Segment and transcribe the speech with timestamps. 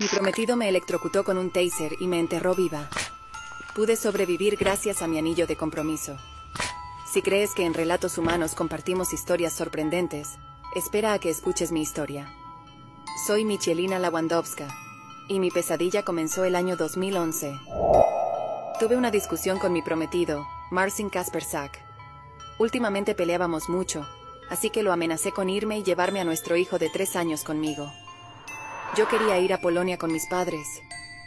[0.00, 2.88] Mi prometido me electrocutó con un taser y me enterró viva.
[3.74, 6.16] Pude sobrevivir gracias a mi anillo de compromiso.
[7.12, 10.38] Si crees que en Relatos Humanos compartimos historias sorprendentes,
[10.76, 12.32] espera a que escuches mi historia.
[13.26, 14.68] Soy Michelina Lawandowska,
[15.26, 17.58] y mi pesadilla comenzó el año 2011.
[18.78, 21.76] Tuve una discusión con mi prometido, Marcin Kaspersak.
[22.60, 24.06] Últimamente peleábamos mucho,
[24.48, 27.92] así que lo amenacé con irme y llevarme a nuestro hijo de tres años conmigo.
[28.96, 30.66] Yo quería ir a Polonia con mis padres,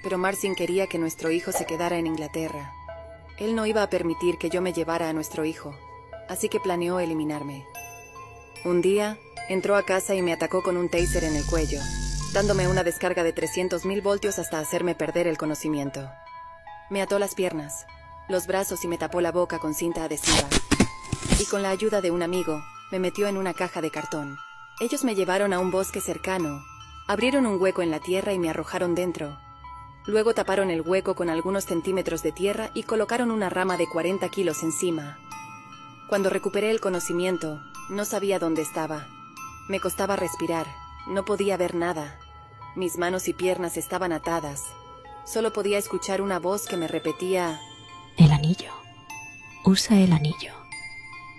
[0.04, 2.74] pero Marcin quería que nuestro hijo se quedara en Inglaterra.
[3.37, 5.75] Él no iba a permitir que yo me llevara a nuestro hijo,
[6.28, 7.65] así que planeó eliminarme.
[8.65, 11.79] Un día, entró a casa y me atacó con un taser en el cuello,
[12.34, 16.09] dándome una descarga de 300.000 voltios hasta hacerme perder el conocimiento.
[16.89, 17.86] Me ató las piernas,
[18.28, 20.48] los brazos y me tapó la boca con cinta adhesiva.
[21.39, 24.37] Y con la ayuda de un amigo, me metió en una caja de cartón.
[24.79, 26.62] Ellos me llevaron a un bosque cercano,
[27.11, 29.38] Abrieron un hueco en la tierra y me arrojaron dentro.
[30.06, 34.30] Luego taparon el hueco con algunos centímetros de tierra y colocaron una rama de 40
[34.30, 35.20] kilos encima.
[36.08, 39.09] Cuando recuperé el conocimiento, no sabía dónde estaba.
[39.67, 40.67] Me costaba respirar,
[41.06, 42.17] no podía ver nada.
[42.78, 44.64] Mis manos y piernas estaban atadas.
[45.26, 47.59] Solo podía escuchar una voz que me repetía...
[48.16, 48.72] El anillo.
[49.66, 50.61] Usa el anillo.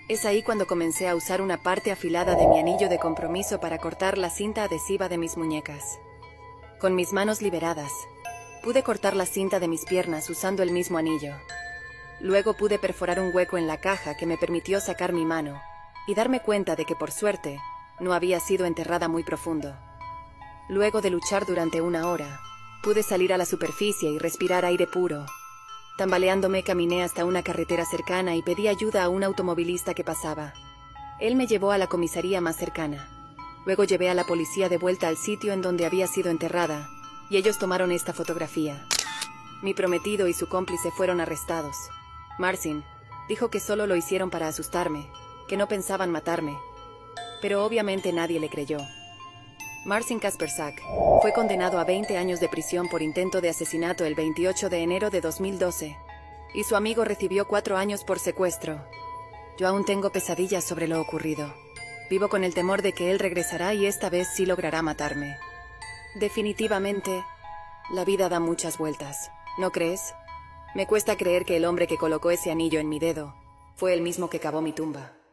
[0.09, 3.79] Es ahí cuando comencé a usar una parte afilada de mi anillo de compromiso para
[3.79, 6.01] cortar la cinta adhesiva de mis muñecas.
[6.81, 7.93] Con mis manos liberadas,
[8.65, 11.35] pude cortar la cinta de mis piernas usando el mismo anillo.
[12.21, 15.63] Luego pude perforar un hueco en la caja que me permitió sacar mi mano
[16.09, 17.61] y darme cuenta de que por suerte
[18.01, 19.77] no había sido enterrada muy profundo.
[20.69, 22.41] Luego de luchar durante una hora,
[22.83, 25.27] pude salir a la superficie y respirar aire puro
[25.97, 30.55] Tambaleándome caminé hasta una carretera cercana y pedí ayuda a un automovilista que pasaba.
[31.21, 33.09] Él me llevó a la comisaría más cercana.
[33.67, 36.89] Luego llevé a la policía de vuelta al sitio en donde había sido enterrada,
[37.31, 38.87] y ellos tomaron esta fotografía.
[39.63, 41.77] Mi prometido y su cómplice fueron arrestados.
[42.39, 42.83] Marcin
[43.29, 45.09] dijo que solo lo hicieron para asustarme,
[45.47, 46.59] que no pensaban matarme.
[47.41, 48.79] Pero obviamente nadie le creyó.
[49.85, 50.81] Marcin Kaspersak
[51.23, 55.11] fue condenado a 20 años de prisión por intento de asesinato el 28 de enero
[55.11, 55.97] de 2012,
[56.55, 58.79] y su amigo recibió cuatro años por secuestro.
[59.59, 61.53] Yo aún tengo pesadillas sobre lo ocurrido.
[62.09, 65.37] Vivo con el temor de que él regresará y esta vez sí logrará matarme.
[66.15, 67.25] Definitivamente,
[67.91, 70.15] la vida da muchas vueltas, ¿no crees?
[70.77, 73.35] Me cuesta creer que el hombre que colocó ese anillo en mi dedo
[73.75, 75.13] fue el mismo que cavó mi tumba.